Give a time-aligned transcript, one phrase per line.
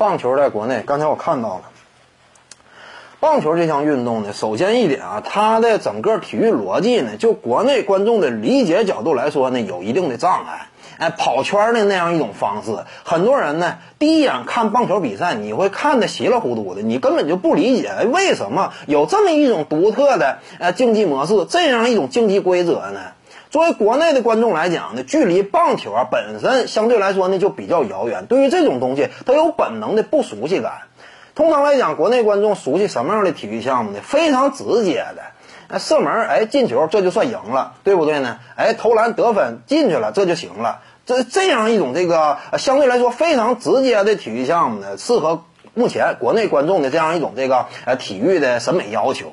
[0.00, 1.64] 棒球在国内，刚才我看到了，
[3.20, 10.68] 棒球这项运动呢，首先一点啊，它的整个体育逻辑呢，就国内观众的理解角度来说呢，有一定的障碍。
[10.96, 23.00] 哎，跑圈的那样一种方式，很多人呢，第一眼看棒球比赛，你会看得稀里糊涂的，你根本就不理解为什么有这么一种独特的呃竞技模式，这样一种竞技规则呢？
[23.50, 30.82] 作为国内的观众来讲呢，距离棒球啊本身相对来说呢就比较遥远，对于这种东西，他有本能的不熟悉感。
[31.34, 33.98] 通常来讲，国内观众熟悉什么样的体育项目呢？
[34.02, 35.22] 非常直接的。
[35.68, 38.38] 哎，射门，哎，进球，这就算赢了，对不对呢？
[38.56, 40.80] 哎，投篮得分进去了，这就行了。
[41.06, 45.42] 这这样一种这个相对来说非常直接的体育项目呢，适合
[45.74, 49.32] 目前国内观众的这样一种这个呃体育的审美要求。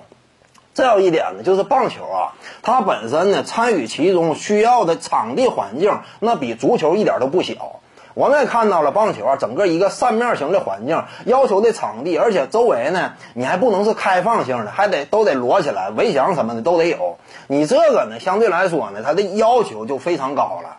[0.77, 7.79] 再有一点呢，就是棒球啊，它本身呢参与其中需要的场地环境，那比足球一点都不小。
[8.13, 17.17] 我们也看到了棒球啊，整个一个扇面型的环境，要求的场地，而且周围呢，你还不能是开放性的，还得都得摞起来，围墙什么的都得有。
[17.47, 20.76] 你这个呢，相对来说呢，它的要求就非常高了。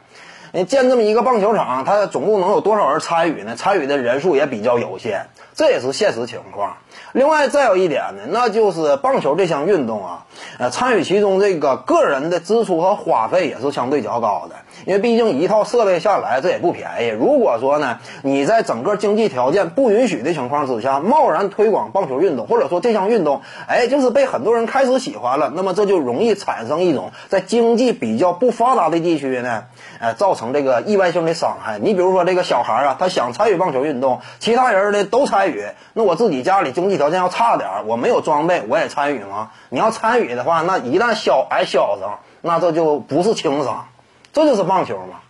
[0.53, 3.55] 你建这么一个棒球场，它总共能有多少人参与呢？
[3.57, 6.77] 参与的人数也比较有限，这也是现实情况。
[7.13, 10.27] 另外，再有一点呢，那就是棒球这项运动啊，
[10.59, 14.57] 呃，参与其中这个个人的支出和花费也是相对较高的。
[14.87, 17.09] 因为毕竟一套设备下来，这也不便宜。
[17.09, 29.65] 如果说呢，你在整个经济条件不允许的情况之下，贸然推广棒球运动，或者说这项运动，哎，就是被很多人开始喜欢了，那么这就容易产生一种在经济比较不发达的地区呢，
[29.99, 31.79] 呃，造成成这个意外性的伤害。
[31.79, 39.51] 你比如说这个小孩啊，他想参与棒球运动，其他人呢都参与，那我自己家里经济条件要差点，我没有装备，我也参与吗？
[39.69, 43.89] 你要参与的话，那一旦小挨削上，那这就不是轻伤。
[44.33, 45.21] 这就是棒球嘛，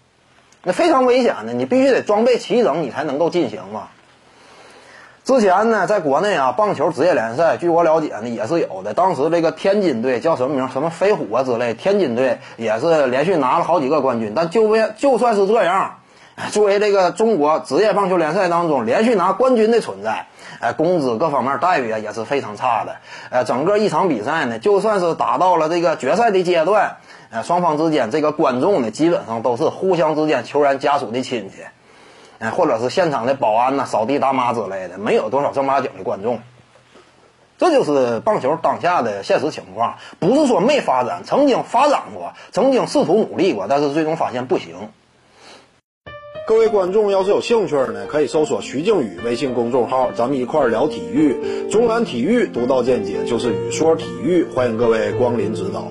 [0.63, 3.89] 那非常危险的，你必须得装备齐整，你才能够进行嘛。
[5.29, 8.95] 之前呢，在国内啊，棒球职业联赛，据我了解呢，也是有的。
[8.95, 10.71] 当时这个天津队叫什么名？
[10.71, 14.33] 什么飞虎啊之类，天津队也是连续拿了好几个冠军。
[14.35, 15.97] 但就为就算是这样，
[16.51, 20.29] 作为这个中国职业棒球联赛当中连续拿冠军的存在，
[20.61, 22.97] 哎，工资各方面待遇啊也是非常差的。
[23.29, 26.97] 呃，整个一场比赛呢，就算是打到了这个决赛的阶段。
[27.31, 31.57] 呃，双方之间这个观众呢，基本上都是互相之间球员家属的亲戚，
[32.39, 36.41] 哎，或者是现场的保安呐、扫地大妈之类的，没有多少正八经的观众。
[37.59, 44.77] 这就是棒球当下的现实情况，不是说没发展，曾经发展过，曾经试图努力过，但是最终发现不行。
[46.47, 51.69] 各位观众要是有兴趣呢，可以搜索徐静宇微信公众号，咱们一块儿聊体育。
[51.69, 55.89] 中南体育独到见解就是语说体育，欢迎各位光临指导。